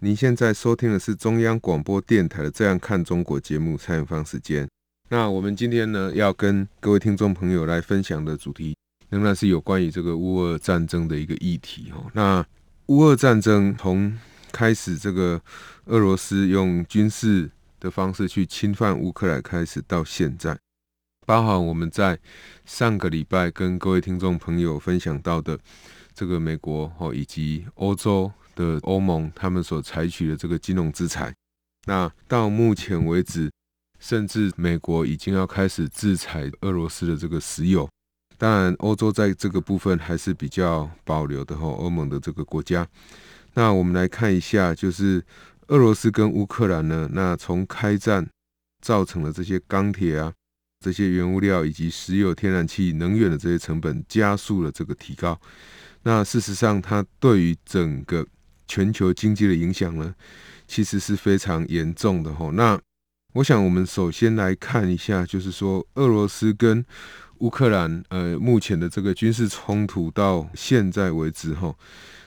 [0.00, 4.68] 您现在收听的是中央广播电台的《这样看中国》节目，蔡明芳时间。
[5.08, 8.76] 那我们今天呢，要跟各位听众朋友来分享的主题，
[9.08, 12.04] 仍然是有关于这个乌俄战争的一个议题哈。
[12.12, 12.44] 那
[12.86, 14.18] 乌俄战争从
[14.52, 15.40] 开始这个
[15.86, 17.48] 俄罗斯用军事
[17.78, 20.58] 的方式去侵犯乌克兰开始到现在，
[21.24, 22.18] 包含我们在
[22.66, 25.58] 上个礼拜跟各位听众朋友分享到的
[26.12, 28.30] 这个美国哦以及欧洲。
[28.54, 31.34] 的欧盟，他们所采取的这个金融制裁，
[31.86, 33.50] 那到目前为止，
[33.98, 37.88] 甚至美国已经要开始制裁俄罗斯的这个石油。
[38.36, 41.68] 当然，欧洲在这个部分还是比较保留的哈。
[41.68, 42.86] 欧盟的这个国家，
[43.54, 45.24] 那我们来看一下，就是
[45.68, 48.28] 俄罗斯跟乌克兰呢，那从开战
[48.82, 50.32] 造成了这些钢铁啊、
[50.80, 55.40] 这些原物料以及石油、天然气、能源的这些成本加速了这个提高。
[56.02, 58.26] 那事实上，它对于整个
[58.66, 60.14] 全球经济的影响呢，
[60.66, 62.50] 其实是非常严重的哈。
[62.52, 62.80] 那
[63.34, 66.84] 我想，我们首先来看一下，就是说，俄罗斯跟
[67.38, 71.74] 乌克兰呃目前的这个军事冲突到现在为止哈，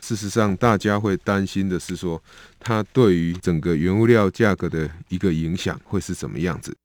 [0.02, 2.22] 事实上大家会担心的是说，
[2.60, 6.76] 它对于整个原物料价格的一个影响会是什么样子。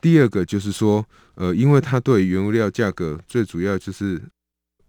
[0.00, 4.22] 第二个就是说，呃，因为它对原物料价格最主要就是。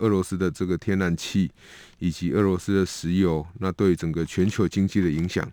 [0.04, 1.50] 俄罗斯的这个天然气
[2.00, 5.50] 以及俄罗斯的石油，那对整个全球经济的影响，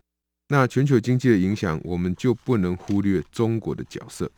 [0.49, 4.29] 那全球经济的影响，我们就不能忽略中国的角色。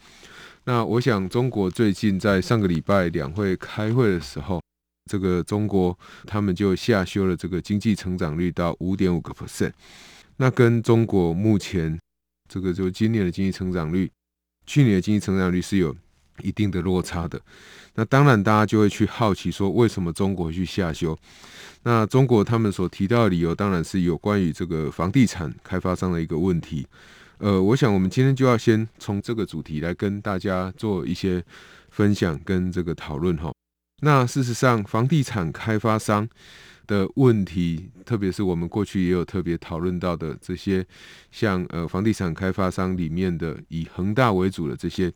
[0.64, 4.62] 那我想，中国最近在上个礼拜两会开会的时候，
[5.10, 9.72] 这个中国他们就下修了这个经济成长率到五点五个 percent。
[10.36, 11.98] 那跟中国目前
[12.48, 14.10] 这个就今年的经济成长率，
[14.66, 15.96] 去年的经济成长率是有
[16.42, 17.40] 一定的落差的。
[17.94, 21.16] 那当然，大家就会去好奇说，为什么中国去下修？
[21.82, 26.86] 那中国他们所提到的理由，当然是有关于这个房地产开发商的一个问题。
[27.38, 31.44] 呃，我想我们今天就要先从这个主题来跟大家做一些
[31.90, 33.52] 分享跟这个讨论哈。
[34.00, 36.28] 那事实上，房地产开发商
[36.86, 40.84] 的问题，特别是我们过去也有特别讨论到的这些，
[41.30, 45.12] 像呃房地产开发商里面的以恒大为主的这些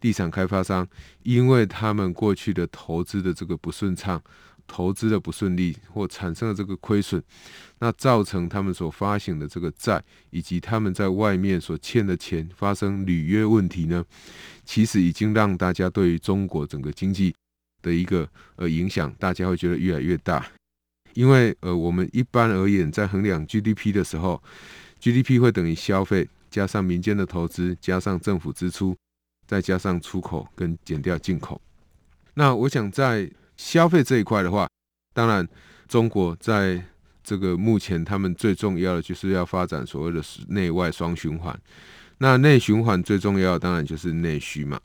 [0.00, 0.86] 地产开发商，
[1.22, 4.22] 因为他们过去的投资的这个不顺畅，
[4.66, 7.22] 投资的不顺利或产生了这个亏损，
[7.80, 14.04] 那造成他们所发行的这个债以及他们在外面所欠的钱发生履约问题呢，
[14.64, 17.34] 其实已经让大家对于中国整个经济
[17.82, 20.46] 的一个呃影响，大家会觉得越来越大。
[21.18, 24.40] 因为呃，我们一般而言，在衡量 GDP 的时候
[25.00, 28.94] ，GDP 会等于消费加上民间的投资加上政府支出，
[29.44, 31.60] 再加上出口跟减掉进口。
[32.34, 34.68] 那我想在消费这一块的话，
[35.12, 35.44] 当然
[35.88, 36.80] 中国在
[37.24, 41.60] 这个目前他们最重要的就是要发展所谓的内外双循环。
[42.18, 44.80] 那内循环最重要当然就是内需嘛。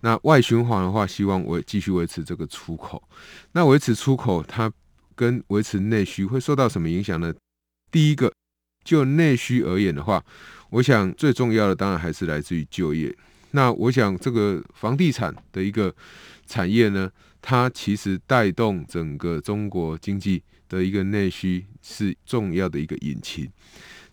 [0.00, 3.02] 那外循环的话，希望维继续维持这个出口。
[3.52, 4.72] 那维持出口，它
[5.14, 7.32] 跟维持内需会受到什么影响呢？
[7.90, 8.32] 第一个，
[8.84, 10.24] 就内需而言的话，
[10.70, 13.16] 我想最重要的当然还是来自于就业。
[13.52, 15.94] 那我想这个房地产的一个
[16.46, 17.10] 产业呢，
[17.40, 23.48] 它其实带动整个中国经济的一个内需是重要的一个引擎，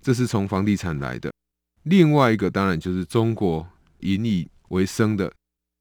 [0.01, 1.31] 这是从房地产来的。
[1.83, 3.67] 另外一个当然就是中国
[3.99, 5.31] 引以为生的。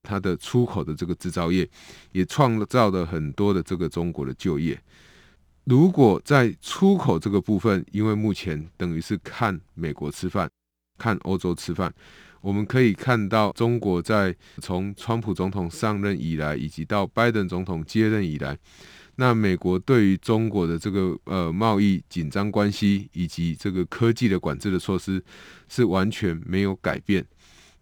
[0.02, 1.68] 它的出口的这个制造业
[2.12, 4.82] 也创造了很多的这个中国的就业。
[5.64, 10.50] 如果在出口这个部分，因为目前等于是看美国吃饭，
[10.98, 11.92] 看欧洲吃饭，
[12.40, 18.58] 我们可以看到中国在从川普总统上任以来，以及到拜登总统接任以来，
[19.16, 25.22] 那美国对于中国的这个呃贸易紧张关系以及这个科技的管制的措施
[25.68, 27.24] 是完全没有改变。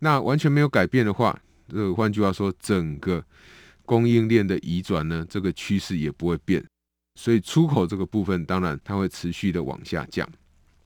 [0.01, 1.41] 那完全没有改变的话，
[1.73, 3.25] 呃换句话说，整个
[3.85, 6.65] 供应链的移转呢，这个趋势也不会变，
[7.19, 10.25] 所以出口这个部分当然它会持续的往下降。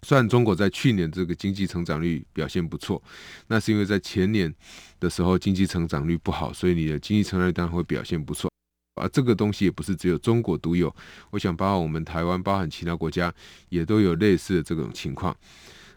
[0.01, 3.01] 虽然中国在去年这个经济成长率表现不错，
[3.49, 4.53] 那是因为在前年
[4.99, 8.51] 的时候经济成长率不好，所以你的经济成长率当然会表现不错。
[8.99, 10.95] 而这个东西也不是只有中国独有，
[11.29, 13.33] 我想包括我们台湾，包含其他国家
[13.69, 15.37] 也都有类似的这种情况。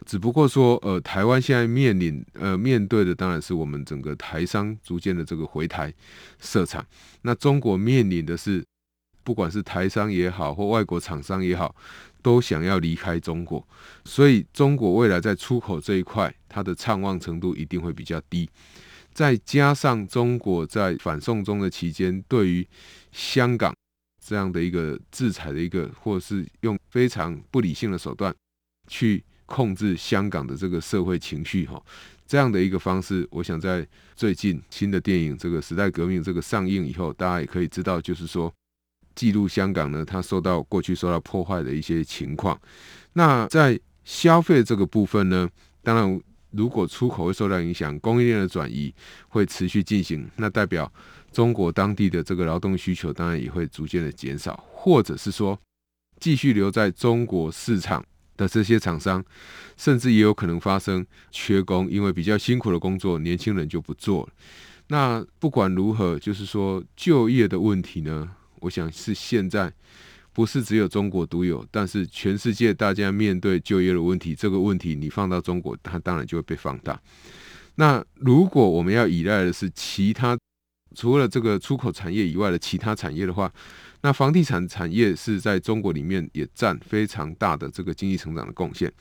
[0.04, 5.92] 只不过说，呃，台湾现在面临呃面对的当然是我们整个台商逐渐的这个回台
[6.38, 6.86] 设厂，
[7.22, 8.62] 那中国面临的是，
[9.26, 11.74] 不管是台商也好，或外国厂商也好，
[12.22, 13.66] 都想要离开中国，
[14.04, 18.48] 所以中国未来在出口这一块，它的畅旺程度一定会比较低。
[19.12, 22.64] 再加上中国在反送中的期间，对于
[23.10, 23.74] 香港
[24.24, 28.32] 这样的一个制裁的一个，或是用非常不理性的手段
[28.86, 29.24] 去。
[29.48, 31.80] 控制香港的这个社会情绪，哈，
[32.26, 33.86] 这样的一个方式，我想在
[34.16, 38.52] 最近新的电影《这个时代革命》这个上映以后，大家也可以知道，就是说
[39.16, 42.56] 记录香港呢，它受到过去受到破坏的一些情况。
[43.14, 45.50] 那在消费这个部分呢，
[45.82, 46.20] 当然
[46.52, 48.94] 如果出口会受到影响，供应链的转移
[49.28, 50.92] 会持续进行，那代表
[51.32, 55.58] 中国当地的这个劳动需求当然也会逐渐的减少，或者是说
[56.20, 58.04] 继续留在中国市场。
[58.38, 59.24] 的这些厂商，
[59.78, 64.28] 甚至也有可能发生缺工，因为比较辛苦的工作，年轻人就不做了。
[64.88, 68.28] 那不管如何，就是说就业的问题呢，
[68.60, 69.72] 我想是现在
[70.32, 77.00] 不是只有中国独有，但是全世界大家面对就业的问题，这个问题你放到中国，它当然就会被放大。
[77.76, 80.36] 那如果我们要依赖的是其他，
[80.94, 83.52] 除了这个出口产业以外的其他产业的话，
[84.02, 88.92] 那房地产产业是在中国里面也占非常大的这个经济成长的贡献。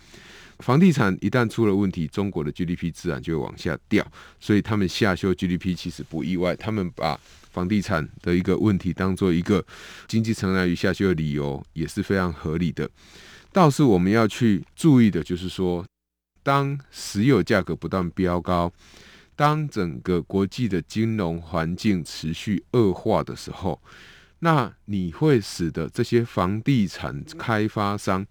[0.60, 4.06] 房地产一旦出了问题，中国的 GDP 自然就会往下掉，
[4.40, 6.56] 所以他们下修 GDP 其实不意外。
[6.56, 7.20] 他们把
[7.52, 9.66] 房地产的一个问题当做一个
[10.08, 12.90] 经济成长率下修的理由，也是非常合理的。
[13.52, 15.86] 倒是我们要去注意的，就是说，
[16.44, 18.72] 当石油价格不断飙高，
[19.36, 23.82] 当整个国际的金融环境持续恶化的时候，
[24.40, 28.26] 那你会使得这些房地产开发商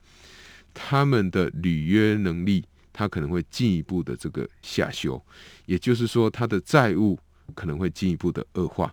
[0.74, 5.22] 他们的履约能力，他可能会进一步的这个下修，
[5.64, 7.18] 也就是说，他的债务
[7.54, 8.92] 可能会进一步的恶化。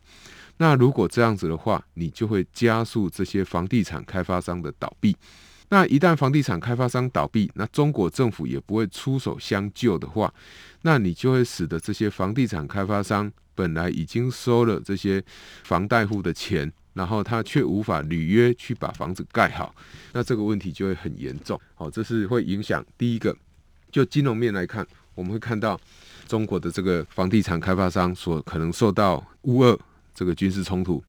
[0.57, 5.17] 那如果这样子的话，你就会加速这些房地产开发商的倒闭。
[5.69, 10.31] 那一旦房地产开发商倒闭，那中国政府也不会出手相救的话，
[10.83, 15.23] 那你就会使得这些房地产开发商本来已经收了这些
[15.63, 16.71] 房贷户的钱。
[16.93, 19.73] 然后他却无法履约去把房子盖好，
[20.13, 21.59] 那这个问题就会很严重。
[21.73, 23.35] 好，这是会影响第一个，
[23.91, 24.85] 就金融面来看，
[25.15, 25.79] 我们会看到
[26.27, 29.79] 中国的这个房地产开发商所可能受到乌俄
[30.13, 31.03] 这个军事冲突，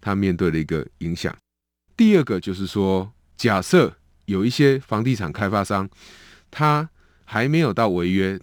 [0.00, 1.36] 他面对的一个影响。
[1.96, 3.94] 第二个就是说，假设
[4.26, 5.88] 有一些房地产开发商，
[6.50, 6.88] 他
[7.24, 8.40] 还没有到违约。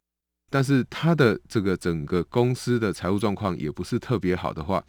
[0.52, 4.84] 但是他的这个整个公司的财务状况也不是特别好的话，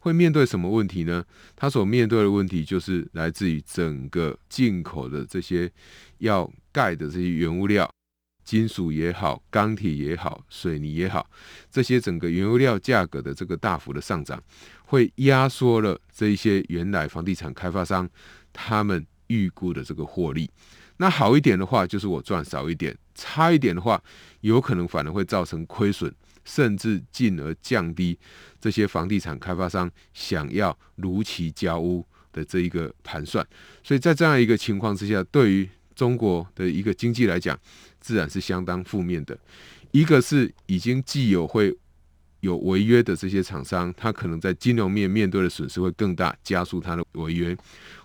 [0.00, 1.24] 会面对什么问题呢？
[1.56, 5.72] 他所面对的问题就是来自于整个进口的这些
[6.18, 7.90] 要盖的这些原物料，
[8.44, 11.28] 金属也好，钢铁也好，水泥也好，
[11.70, 14.38] 这些整个原物料价格的这个大幅的上涨，
[14.84, 18.06] 会压缩了这一些原来房地产开发商
[18.52, 20.50] 他们预估的这个获利。
[20.98, 24.00] 那好一点的话，就是我赚少一点；差一点的话，
[24.42, 26.10] 有可能反而会造成亏损，
[26.44, 28.16] 甚至进而降低
[28.60, 33.44] 这些房地产开发商想要如期交屋的这一个盘算。
[33.82, 37.58] 所以在这样一个情况之下，对于中国的一个经济来讲，
[38.00, 39.36] 自然是相当负面的。
[39.90, 41.76] 一个是已经既有会
[42.40, 47.56] 有违约的这些厂商，他可能在金融面面对的损失会更大，加速他的违约，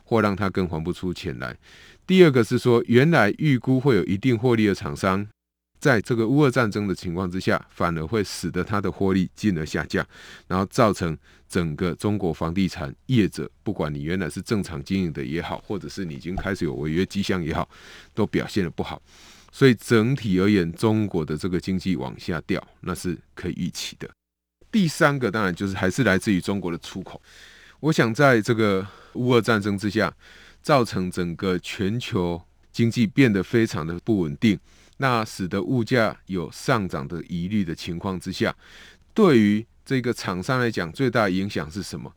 [0.04, 1.56] 或让他更还不出钱来。
[2.14, 5.28] 第二个是说，原来预估会有一定获利的厂商，
[5.80, 10.06] 在这个乌俄战争的情况之下，反而会使得它的获利进而下降，
[10.48, 11.18] 然后造成
[11.50, 17.68] 整个中国房地产业者，不管你原来是正常经营的也好，或者是你已经开始有违约迹象也好，
[18.14, 19.02] 都表现得不好。
[19.52, 24.08] 所以整体而言，中国的这个经济往下掉，那是可以预期的。
[24.72, 27.20] 第三个当然就是还是来自于中国的出口。
[27.80, 30.16] 我想在这个乌俄战争之下。
[30.64, 32.42] 造成整个全球
[32.72, 34.58] 经济变得非常的不稳定，
[34.98, 38.56] 那使得物价有上涨的疑虑的情况之下，
[39.14, 42.12] 对于这个厂商来讲，最大影响是什么？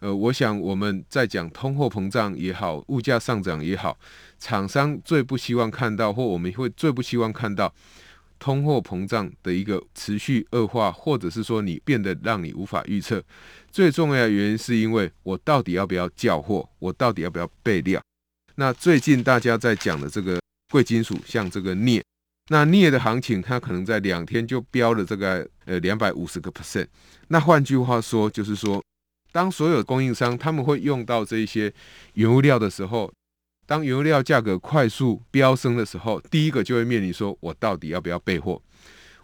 [0.00, 3.96] 呃，我想我们在讲通货膨胀也好，物价上涨也好，
[4.36, 7.72] 厂商最不希望看到，或我们会最不希望看到
[8.42, 13.22] 通货膨胀的一个持续恶化，或者是说你变得让你无法预测。
[13.70, 18.02] 最重要的原因是因为我到底要不要叫货，我到底要不要备料？
[18.56, 20.40] 那最近大家在讲的这个
[20.72, 22.02] 贵金属，像这个镍，
[22.48, 26.88] 那镍的行情它可能在两天就飙了这个呃两百五十个 percent。
[27.28, 28.82] 那换句话说，就是说，
[29.30, 31.72] 当所有供应商他们会用到这一些
[32.14, 33.12] 原物料的时候，
[33.72, 38.60] 当原油料价格快速飙升的时候，第一个就会面临说，我到底要不要备货？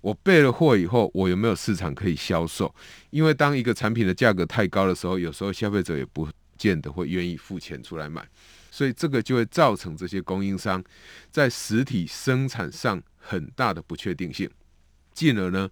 [0.00, 2.74] 我备了货以后，我有没有市场可以销售？
[3.10, 6.26] 因为当一个产品的价格太高的时候，有时候消费者也不
[6.56, 8.26] 见得会愿意付钱出来买，
[8.70, 10.82] 所以这个就会造成这些供应商
[11.30, 14.48] 在实体生产上很大的不确定性。
[15.18, 15.68] 进而呢，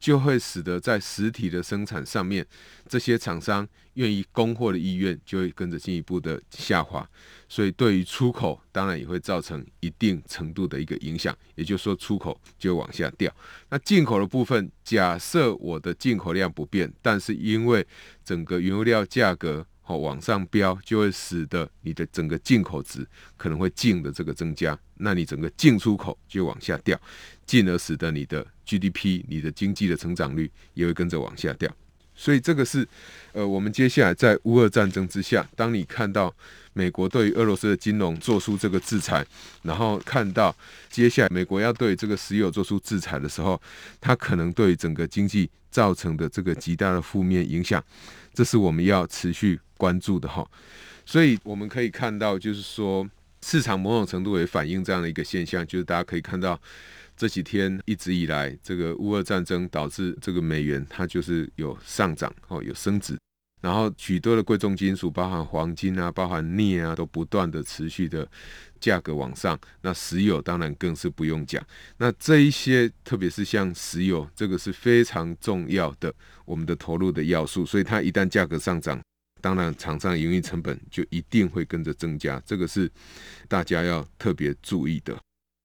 [0.00, 2.46] 就会使得在实体的生产上面，
[2.88, 7.06] 这些厂商愿意供货的意愿就会跟着进一步的下滑，
[7.46, 13.30] 所以对于出口当然也会造成一定程度的一个影响，也就是说出口就往下掉。
[13.68, 17.86] 那进口的部分，假设我的进口量不变，但是因为
[18.24, 27.00] 整个原油料价格好往上飙，就会使得你的整个进口值可能会净的这个增加，那你整个进出口就往下掉，
[27.46, 31.72] 进而使得你的 GDP、你的经济的成长率也会跟着往下掉。
[32.16, 32.88] 所以这个是
[33.32, 36.34] 呃，我们接下来在乌俄战争之下，当你看到
[36.76, 39.24] 美国对于俄罗斯的金融做出这个制裁，
[39.62, 40.54] 然后看到
[40.90, 43.58] 接下来美国要对这个石油做出制裁的时候，
[43.98, 47.82] 它可能对整个经济造成的这个极大的负面影响，
[48.34, 50.46] 这是我们要持续关注的哈，
[51.06, 53.08] 所以我们可以看到，就是说
[53.40, 56.60] 市场某种程度也反映这样的一个现象，就是大家可以看到
[57.16, 63.18] 这几天一直以来，这个乌俄战争导致这个美元它就是有上涨哦，有升值，
[63.62, 68.28] 然后许多的贵重金属，包含黄金啊，包含镍啊，都不断的持续的
[68.78, 69.58] 价格往上。
[69.80, 71.64] 那石油当然更是不用讲，
[71.96, 79.00] 那这一些特别是像石油，这个是非常重要的我们的投入的要素，所以它一旦价格上涨。
[79.40, 82.90] 当然，厂商营运成本就一定会跟着增加，这个是
[83.48, 85.16] 大家要特别注意的。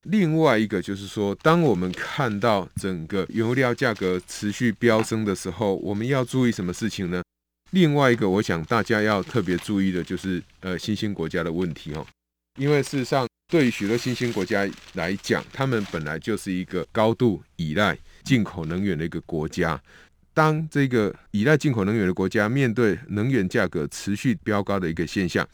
[0.04, 7.22] 另外一个就是说，当我们看到整个原油料价格持续飙升的时候，我们要注意什么事情呢？
[7.72, 12.06] 另外一个，我想大家要特别注意的就是，呃，新兴国家的问题哦，
[12.60, 19.82] 因为事实上，对于许多新兴国家来讲，他们本来就是一个高度依赖进口能源的一个国家。
[20.34, 25.48] 当这个依赖进口能源的国家面对能源价格持续飙高的一个现象，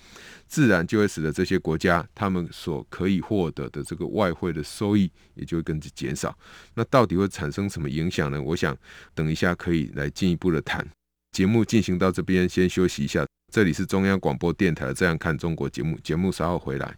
[0.47, 6.35] 自然就会使得这些国家他们所可以获得的这个外汇的收益也就会跟着减少。
[6.73, 8.41] 那到底会产生什么影响呢？
[8.41, 8.75] 我想
[9.13, 10.87] 等一下可以来进一步的谈。
[11.31, 13.25] 节目进行到这边，先休息一下。
[13.53, 16.97] 这里是中央广播电台《这样看中国》节目，节目稍后回来。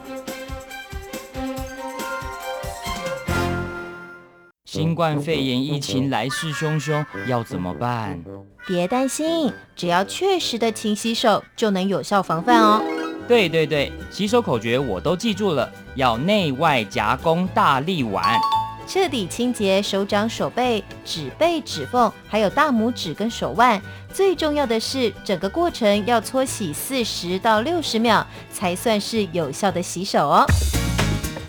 [4.73, 8.17] 新冠肺炎疫情来势汹汹，要怎么办？
[8.65, 12.81] 别担心，只要确实的勤洗手，就能有效防范哦。
[13.27, 18.39] 对对对，洗手口诀我都记住了，要内外夹攻大力丸，
[18.87, 23.81] 彻底清洁手掌、手背、指背、指缝，还有大拇指跟手腕。
[24.13, 30.45] 最重要的是，整个过程要搓洗四十到六十秒，才算是有效的洗手哦。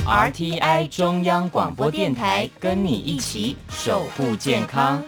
[0.04, 5.02] RTI 中央广播电台，跟你一起守护健康。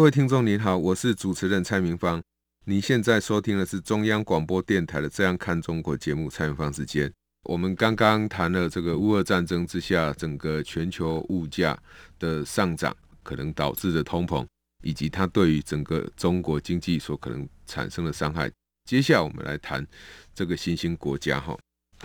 [0.00, 2.22] 各位听众您好，我是主持人蔡明芳。
[2.64, 7.12] 你现在收听的是中央广播电台的《这样看中国》节目，蔡明芳时间。
[7.42, 11.78] 我们刚刚谈了这个乌俄战争之下，整个全球物价
[12.18, 14.46] 的上涨可能导致的通膨，
[14.82, 18.50] 以及它对于整个中国经济所可能产生的伤害。
[18.88, 19.86] 接下来我们来谈
[20.34, 21.54] 这个新兴国家哈。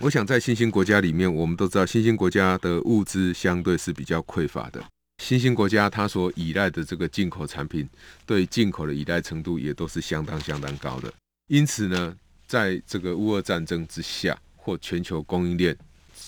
[0.00, 4.84] 我想在新兴国家里面，我们都知道新兴国家的物资相对是比较匮乏的。
[5.18, 7.88] 新兴国家它所依赖的这个进口产品，
[8.24, 11.12] 对进口的依赖程度也都是相当相当高的。
[11.48, 15.76] 因此呢，在这个乌俄战争之下，或全球供应链、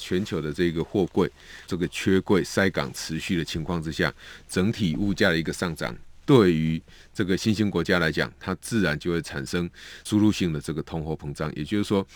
[0.01, 1.31] 全球的这个货柜
[1.67, 4.13] 这个缺柜、塞港持续的情况之下，
[4.49, 6.81] 整体物价的一个上涨，对于
[7.13, 9.69] 这个新兴国家来讲，它自然就会产生
[10.05, 12.07] 输入性的这个通货膨胀，也就是说。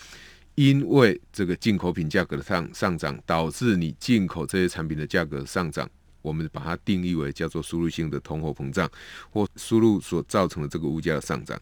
[0.55, 5.89] 因为这个进口品价格的上上涨，导致你进口这些产品的价格上涨，
[6.23, 8.89] 我们把它定义为叫做输入性的通货膨胀，
[9.29, 11.61] 或输入所造成的这个物价的上涨。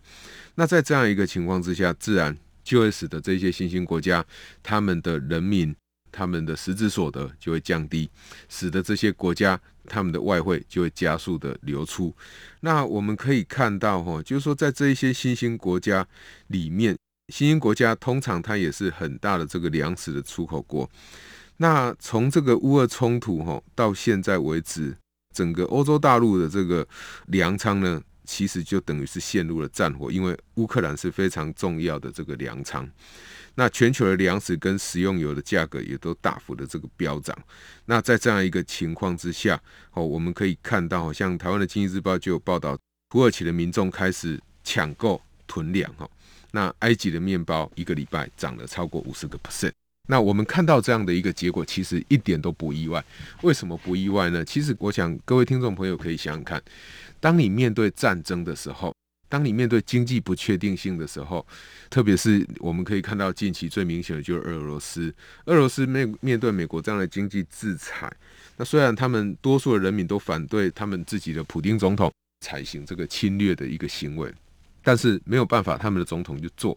[0.56, 4.26] 那在这样一个情况之下，自然就会使得这些新兴国家
[4.64, 5.76] 他们的人民
[6.14, 8.10] 他们的实质所得就会降低，
[8.48, 12.16] 使得这些国家他们的外汇就会加速的流出。
[12.62, 16.08] 那我们可以看到，哈，就是说在这一些新兴国家
[16.48, 16.96] 里面。
[17.32, 20.90] 新兴国家通常它也是很大的这个粮食的出口国。
[21.62, 24.98] 那从这个乌俄冲突哈到现在为止，
[25.32, 26.86] 整个欧洲大陆的这个
[27.28, 32.90] 粮仓呢，其实就等于是陷入了战火，因为乌克兰是非常重要的这个粮仓。
[33.54, 37.38] 那全球的粮食跟食用油的价格也都大幅的这个飙涨。
[37.86, 39.62] 那在这样一个情况之下，
[39.94, 42.76] 哦，我们可以看到，像台湾的经济日报就有报道，
[43.12, 46.10] 土耳其的民众开始抢购囤粮哈。
[46.50, 49.74] 那埃及的面包一个礼拜涨了超过五十个 percent，
[50.12, 53.02] 那我们看到这样的一个结果，其实一点都不意外。
[53.44, 54.44] 为什么不意外呢？
[54.44, 56.62] 其实我想各位听众朋友可以想想看，
[57.22, 58.94] 当你面对战争的时候，
[59.30, 61.48] 当你面对经济不确定性的时候，
[61.90, 68.12] 特别是我们可以看到近期最明显的就是俄罗斯，俄罗斯面面对美国这样的经济制裁，
[68.58, 72.12] 那虽然他们多数的人民都反对他们自己的普丁总统
[72.46, 74.30] 采行这个侵略的一个行为。
[74.84, 76.76] 但是没有办法，他们的总统就做，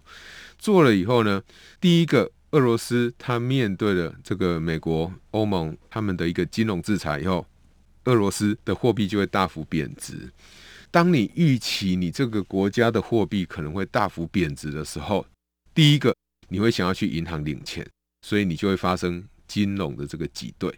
[0.58, 1.42] 做了以后呢，
[1.80, 7.44] 第一个，俄罗斯他面对了这个美国、欧盟他们的一个金融制裁以后，
[8.04, 10.30] 俄罗斯的货币就会大幅贬值。
[10.92, 15.26] 当你预期你这个国家的货币可能会大幅贬值的时候，
[15.74, 16.14] 第一个
[16.48, 17.84] 你会想要去银行领钱，
[18.22, 20.72] 所以你就会发生金融的这个挤兑。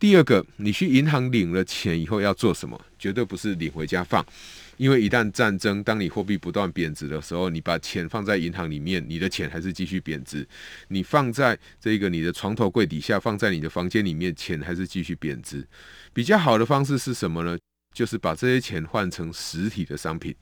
[0.00, 2.78] 第二个，你去银行领了钱以后要做什么？
[2.98, 4.26] 绝对不是领回家放。
[4.76, 10.44] 因为一旦战争，当你货币不断贬值的时候，你把钱放在银行里面，你的钱还是继续贬值；
[10.88, 15.66] 你放在这个你的床头柜底下，放在你的房间里面，钱还是继续贬值。
[16.12, 17.58] 比较好的方式是什么呢？
[17.94, 20.34] 就是把这些钱换成实体的商品。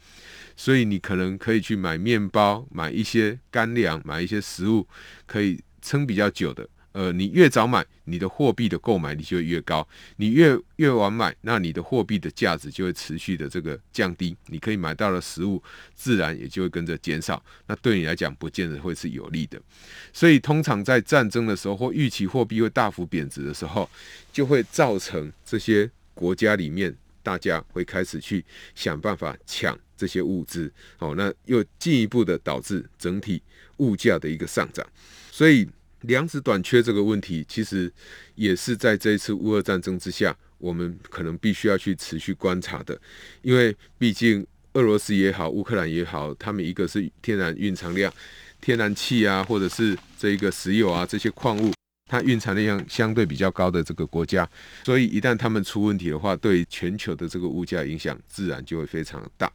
[0.56, 4.88] 所以你可能可以去买面包，买一些干粮，买一些食物，
[5.26, 6.68] 可以撑比较久的。
[6.94, 14.36] 呃，你越早买，你的货币的购买力就会越高；你越越晚买，那你的货币的价值就会持续的这个降低。
[14.46, 15.60] 你可以买到的食物，
[15.96, 17.44] 自然也就会跟着减少。
[17.66, 19.60] 那对你来讲，不见得会是有利的。
[20.12, 23.90] 所以，通常在战争的时候，或预期货币会大幅贬值的时候，
[24.32, 28.44] 就会造成这些国家里面，大家会开始去
[28.76, 30.72] 想办法抢这些物资。
[31.00, 33.42] 哦，那又进一步的导致整体
[33.78, 34.86] 物价的一个上涨。
[35.32, 35.68] 所以。
[36.06, 37.92] 粮食短缺这个问题，其实
[38.34, 42.98] 也是在这一次乌俄战争之下，我们可能必须要去持续观察的。
[43.42, 48.12] 因为毕竟俄罗斯也好，乌克兰也好，他们一个是天然蕴藏量、
[48.60, 51.72] 天然气啊，或者是这一个石油啊这些矿物，
[52.10, 54.48] 它蕴藏量相对比较高的这个国家，
[54.84, 59.50] 所以一旦他们出问题的话，对全球的这个物价影响自然就会非常大。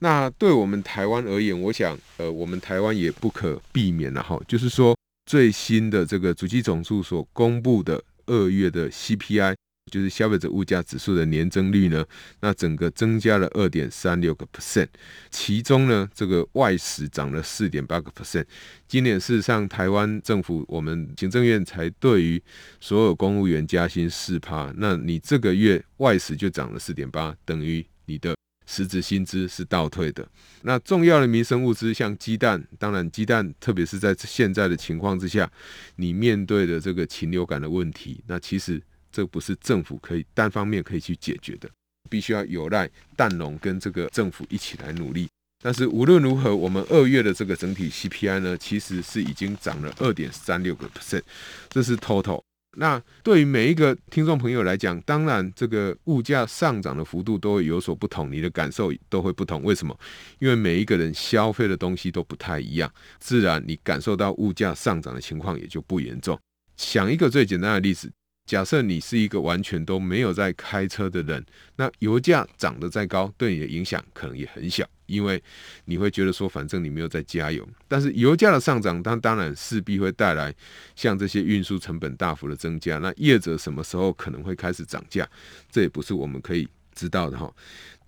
[0.00, 4.94] 那对我们台湾而言，我想，呃，我们台湾也不可避免了哈，就是说。
[5.30, 9.54] 最新的这个主机总数所公布的二月的 CPI，
[9.88, 12.04] 就是消费者物价指数的年增率呢，
[12.40, 14.88] 那整个增加了二点三六个 percent，
[15.30, 18.44] 其中呢，这个外食涨了四点八个 percent。
[18.88, 22.42] 今年事实上，台湾政府我们行政院才对于
[22.80, 28.34] 所有公务员加薪四趴，那你这个月外食就涨了四点八，等于你的。
[28.70, 30.24] 实质薪资是倒退的。
[30.62, 35.50] 那重要的民生物资，像鸡蛋，当然鸡蛋，特别是在现在的情况之下，
[35.96, 38.80] 你面对的这个禽流感的问题，那其实
[39.10, 41.68] 这不是政府可以单方面可以去解决的，
[42.08, 45.28] 必须要有赖蛋农跟这个政府一起来努力。
[45.62, 51.22] 但是无论如何，我们二月的这个整体 CPI 呢，其实是已经涨了二点三六个 percent，
[51.68, 52.40] 这是 total。
[52.76, 59.62] 那对于每一个听众朋友来讲，当然这个物价上涨的幅度都会有所不同，你的感受都会不同。
[59.62, 59.98] 为什么？
[60.38, 66.38] 因为每一个人消费的东西都不太一样，自然你感受到物价上涨的情况也就不严重。
[66.76, 68.10] 想一个最简单的例子。
[68.50, 75.40] 假设你是一个完全都没有在开车的人，那油价涨得再高，对你的影响可能也很小，因为
[75.84, 77.64] 你会觉得说，反正你没有在加油。
[77.86, 80.52] 但是油价的上涨，它当然势必会带来
[80.96, 82.98] 像这些运输成本大幅的增加。
[82.98, 85.24] 那业者什么时候可能会开始涨价？
[85.70, 87.48] 这也不是我们可以知道的哈。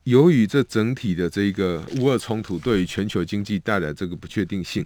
[0.03, 4.85] 由于这整体的这个乌俄冲突对于全球经济带来这个不确定性，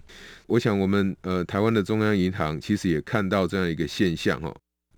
[0.49, 4.55] 我想我们呃台湾的中央银行其实也看到这样一个现象哈。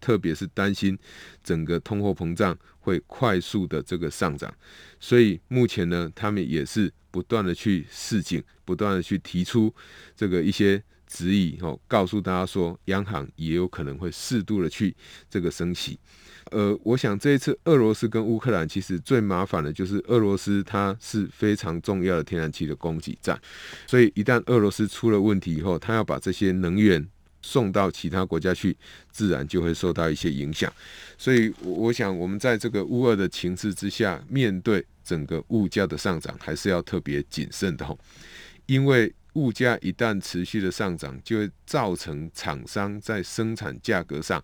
[0.08, 0.98] 特别是担心
[1.44, 4.50] 整个通货膨胀会快速的这个上涨，
[4.98, 9.70] 所以目前呢，他们也是不断的去示警，不断的去提出
[10.16, 14.96] 这个一些指引，哦，告诉大家说，央行也有可能会适度的去
[15.28, 15.98] 这个升息。
[16.52, 23.38] 呃，我想这一次俄罗斯跟乌克兰其实最麻烦的就是俄罗斯，它是非常重要的天然气的供给站，
[23.86, 27.06] 所以一旦俄罗斯出了问题以后，它要把这些能源。
[27.42, 28.76] 送到其他国家去，
[29.10, 30.72] 自然就会受到一些影响。
[31.16, 37.98] 所以，我想我们在这个乌俄的情势之下，面对整个物价的上涨，还是要特别谨慎的吼。
[38.66, 44.42] 因为物价一旦持续的上涨，就会造成厂商在生产价格上，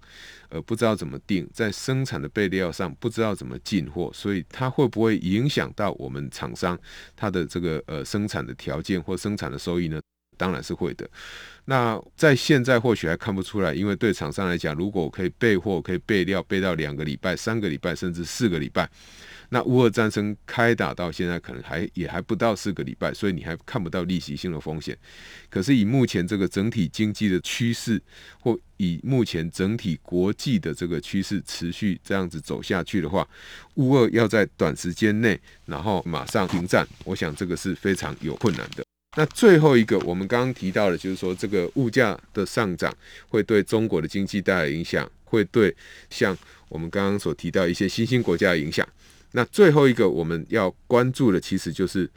[0.48, 6.78] 呃，不知道怎么定，在生产的备料上不知道怎么进货，所以它会不会影响到我们厂商
[7.16, 10.00] 它的这个呃生产的条件或生产的收益呢？
[10.36, 11.08] 当然是会的。
[11.66, 18.86] 那在现在或许还看不出来，因为对厂商来讲，如果我可以备货、可以备料备到两个礼拜、三个礼拜，甚至四个礼拜，
[19.48, 24.94] 那乌俄战争开打到现在可能还也还不到四个礼拜，所以你还看不到利息性的风险。
[25.48, 27.98] 可是以目前这个整体经济的趋势，
[28.38, 33.26] 或以目前整体国际的这个趋势持续这样子走下去的话，
[33.76, 38.83] 乌俄要在短时间内然后马上停战，我想这个是非常有困难的。
[39.16, 42.92] 那最后一个，我们刚刚提到的，就是说这个物价的上涨
[43.28, 45.74] 会对中国的经济带来影响，会对
[46.10, 46.36] 像
[46.68, 48.86] 我们刚刚所提到一些新兴国家的影响。
[49.32, 52.10] 那最后一个我们要关注的，其实就是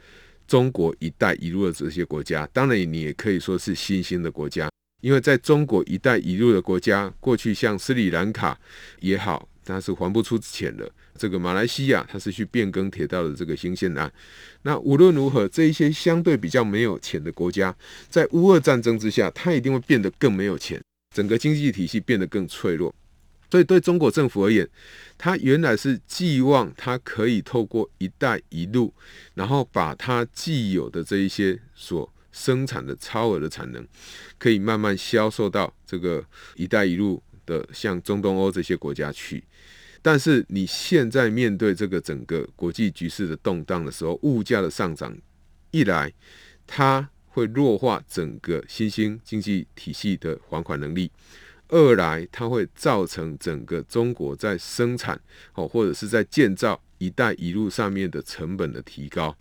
[0.46, 2.48] 中国“一带一路”的这些国家。
[2.52, 4.68] 当然，你也可以说是新兴的国家，
[5.00, 8.58] 因为在中国“一带一路”的国家，过去像斯里兰卡
[9.00, 10.90] 也好，它是还不出钱的。
[11.18, 14.10] 这个马来西亚，它是去变更铁道的这个新线案。
[14.62, 17.76] 那无论如何，这一些相对比较没有钱的国家，
[18.08, 20.80] 在乌俄战争之下，它一定会变得更没有钱，
[21.14, 22.94] 整个经济体系变得更脆弱。
[23.50, 24.68] 所以对中国政府而言，
[25.16, 28.92] 它原来是寄望它可以透过“一带一路”，
[29.34, 33.86] 然后把它既有的这一些所生产的超额的产能，
[34.38, 36.22] 可以慢慢销售到这个
[36.56, 39.42] “一带一路”的像中东欧这些国家去。
[40.00, 45.16] 但是你现在面对这个整个国际局势的动荡的时候，物价的上涨，
[45.70, 46.12] 一来
[46.66, 51.10] 它会弱化整个新兴经济体系的还款能力；
[51.68, 55.20] 二来它会造成整个中国在生产
[55.54, 59.36] 哦或者是在建造“一带一路”上面的成本的提高。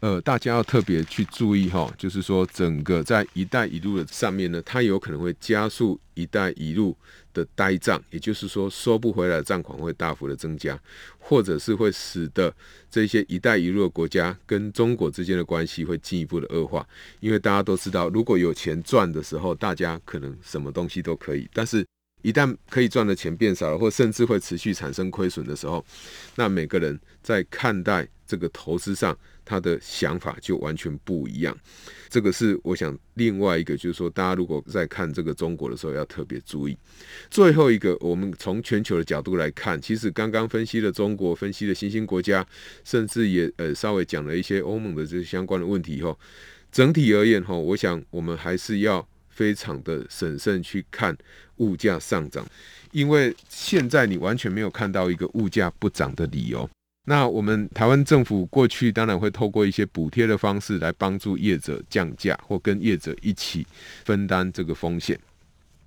[0.00, 6.94] 呃，大家要特别去注意哈，就是说整个在“一带一路”的上面呢，它有可能会加速“一带一路”
[7.36, 10.78] 的呆账，也就是说收不回来的账款会大幅的增加，
[11.18, 12.52] 或者是会使得
[12.90, 16.88] 这些“一带一路”的国家跟中国之间的关系会进一步的恶化。
[17.20, 21.86] 因为大家都知道，如果有钱赚的时候，大家可能什么东西都可以；但是
[22.22, 25.84] 一旦可以赚的钱变少了，或甚至会持续产生亏损的时候，
[26.36, 31.56] 那每个人在看待这个投资上，他的想法就完全不一样，
[32.10, 36.76] 这个是我想另外一个，就是说，大家如果在看这个中国的时候，要特别注意。
[37.30, 42.44] 最后一个，我们从全球的角度来看，其实刚刚分析了中国，分析了新兴国家，
[42.84, 46.18] 甚至也呃稍微讲了一些欧盟的这些相关的问题以后，
[46.72, 51.16] 整体而言哈，我想我们还是要非常的审慎去看
[51.58, 52.44] 物价上涨，
[52.90, 56.68] 因为现在你完全没有看到一个物价不涨的理由。
[57.06, 63.66] 那我们台湾政府过去当然会透过一些补贴的方式来帮助业者降价，或跟业者一起
[64.04, 65.18] 分担这个风险。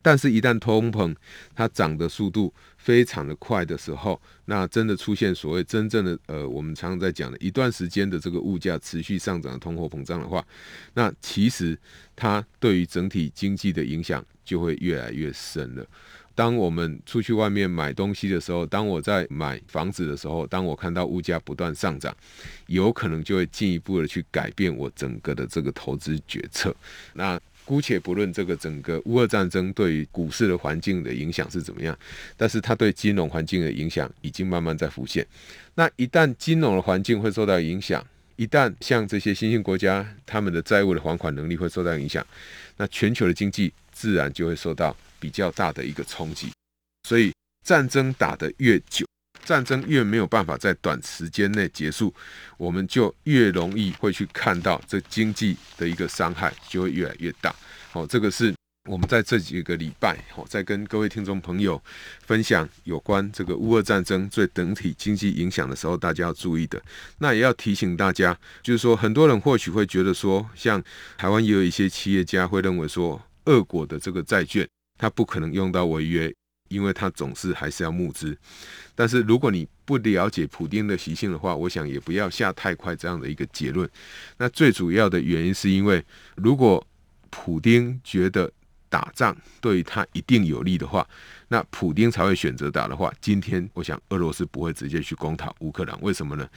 [0.02, 1.14] 但是，一旦通膨
[1.54, 10.42] 它涨的速度非常的快的时候，那真的出现所谓真正的呃，我们常常在讲的一段时间的这个物价持续上涨的通货膨胀的话，
[10.94, 11.78] 那其实
[12.16, 15.86] 它对于整体经济的影响就会越来越深了。
[16.40, 22.16] 当我们出去外面买东西的时候，当我在买房子的时候，当我看到物价不断上涨，
[22.68, 26.74] 有可能就会进一步的去改变我整个的这个投资决策。
[27.14, 31.94] 那姑且不论这个整个乌俄战争对于股市的环境的影响是怎么样，
[32.38, 35.28] 但是它对金融环境的影响已经慢慢在浮现。
[35.76, 38.02] 那一旦金融的环境会受到影响，
[38.38, 42.26] 一旦像这些新兴国家他们的债务的还款能力会受到影响，
[42.78, 46.52] 那全球的经济自然就会受到比较大的一个冲击。
[47.08, 47.32] 所以
[47.66, 49.06] 战争打得越久，
[49.44, 52.14] 战争越没有办法在短时间内结束，
[52.58, 57.56] 我们就越容易会去看到这经济的一个伤害就会越来越大。
[57.92, 58.54] 好，这个是
[58.90, 61.82] 我们在这几个礼拜，哦，在跟各位听众朋友
[62.22, 66.82] 分享有关这个乌俄战争最整体经济影响的时候，大家要注意的。
[67.18, 70.84] 那也要提醒大家，就是说很多人或许会觉得说，像
[71.18, 74.68] 台湾也有一些企业家会认为说，俄国的这个债券
[75.00, 76.32] 他不可能用到违约。
[76.68, 78.38] 因为他总是还是要募资，
[78.94, 83.90] 但是如果你不了解普丁的习性的话，我想也不要下太快这样的一个结论。
[84.38, 86.86] 那最主要的原因是因为，如果
[87.32, 88.52] 普丁觉得
[88.88, 91.10] 打仗对于他一定有利的话，
[91.48, 96.02] 那普丁才会选择打的话，今天我想俄罗斯不会直接去攻打乌克兰。
[96.04, 96.48] 为什么呢？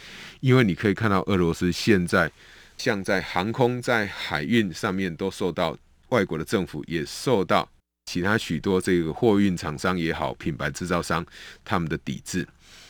[0.40, 2.31] 因为你可以看到俄罗斯现在
[2.76, 5.74] 像在航空、在海运上面都受到
[6.11, 7.66] 外国的政府也受到。
[8.12, 11.25] 其他许多这个货运厂商也好，品牌制造商
[11.64, 12.46] 他们的抵制。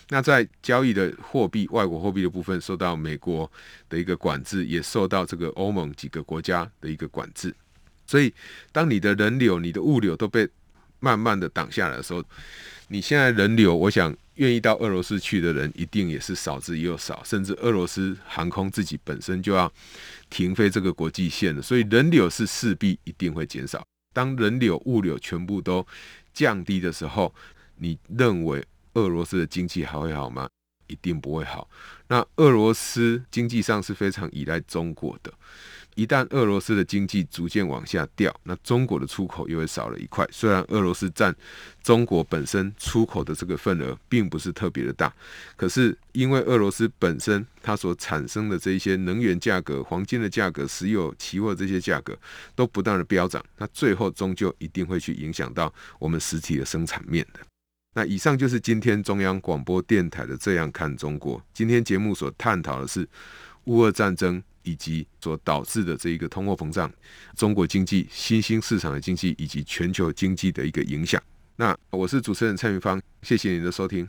[0.09, 3.49] 那在交易的货币、外国货币的部分，受到美国
[3.89, 7.55] 的一个管制，也受到这个欧盟几个国家的一个管制。
[8.05, 8.35] 所以，
[8.73, 10.49] 当你的人流、你的物流都被
[10.99, 12.25] 慢慢的挡下来的时候，
[12.89, 19.73] 你现在人流，我想愿意到俄罗斯去的人一定也是少之又少，甚至俄罗斯航空自己本身就要
[20.29, 23.87] 停飞这个国际线了，所以人流是势必一定会减少。
[24.12, 25.87] 当人流、物流全部都
[26.33, 27.35] 降低的时候，
[27.77, 30.48] 你认为俄罗斯的经济还会好吗？
[30.88, 31.68] 一定不会好。
[32.09, 35.33] 那俄罗斯经济上是非常依赖中国的。
[35.95, 40.27] 一旦俄罗斯的经济逐渐往下掉，那中国的出口又会少了一块。
[40.31, 41.35] 虽然俄罗斯占
[41.83, 45.13] 中国本身出口的这个份额并不是特别的大，
[45.57, 52.19] 可是因为俄罗斯本身它所产生的这一些能源价格、黄金的价格、石油期货这些价格
[52.55, 57.41] 都不断的飙涨，那最后终究一定会去影响到我们实体的生产面的。
[57.95, 63.07] 那以上就是今天中央广播电台的《这样看中国》今天节目所探讨的是
[63.65, 64.43] 乌俄战争。
[64.62, 66.92] 以及所导致的这一个通货膨胀，
[67.37, 71.22] 中国经济、新兴市场的经济以及全球经济的一个影响。
[71.57, 74.09] 那我是主持人蔡明芳，谢谢您的收听。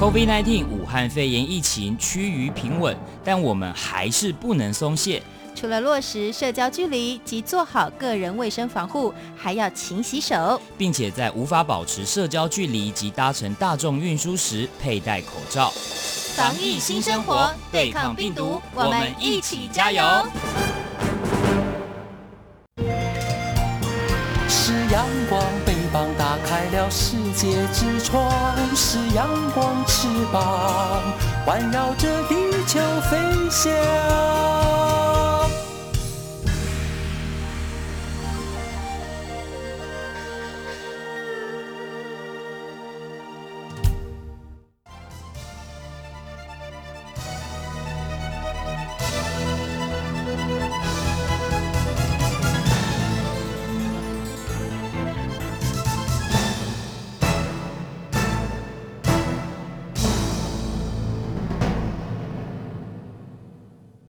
[0.00, 5.22] COVID-19 武汉肺炎疫情趋于平稳，但我们还是不能松懈。
[5.54, 15.70] 除了落实社交距离及做好个人卫生防护，还要勤洗手，并且在无法保持社交距离及搭乘大众运输时佩戴口罩。
[16.34, 20.02] 防疫新生活，对抗病毒，我们一起加油！
[24.48, 25.44] 是阳光。
[25.92, 28.49] 帮打开了世界之窗，
[28.82, 31.02] 是阳光翅膀
[31.44, 32.34] 环绕着地
[32.66, 33.18] 球飞
[33.50, 35.09] 翔。